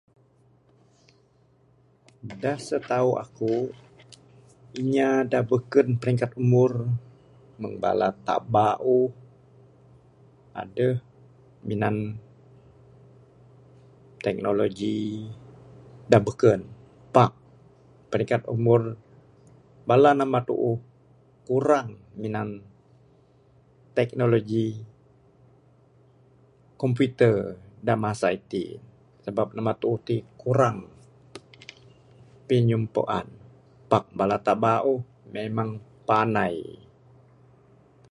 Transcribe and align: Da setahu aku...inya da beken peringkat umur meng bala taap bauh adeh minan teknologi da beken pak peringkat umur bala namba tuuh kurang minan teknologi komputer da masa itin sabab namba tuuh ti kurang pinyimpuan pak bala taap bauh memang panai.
Da 2.43 2.53
setahu 2.67 3.11
aku...inya 3.23 5.09
da 5.31 5.39
beken 5.49 5.87
peringkat 6.01 6.31
umur 6.43 6.71
meng 7.61 7.73
bala 7.83 8.09
taap 8.25 8.43
bauh 8.55 9.09
adeh 10.61 10.95
minan 11.67 11.95
teknologi 14.25 14.99
da 16.11 16.17
beken 16.27 16.61
pak 17.15 17.31
peringkat 18.11 18.41
umur 18.55 18.81
bala 19.89 20.09
namba 20.17 20.39
tuuh 20.49 20.77
kurang 21.47 21.87
minan 22.21 22.49
teknologi 23.97 24.67
komputer 26.81 27.35
da 27.87 27.93
masa 28.03 28.27
itin 28.37 28.75
sabab 29.23 29.47
namba 29.55 29.73
tuuh 29.81 29.97
ti 30.07 30.15
kurang 30.41 30.77
pinyimpuan 32.49 33.27
pak 33.91 34.05
bala 34.17 34.37
taap 34.45 34.57
bauh 34.65 34.99
memang 35.35 35.69
panai. 36.09 36.55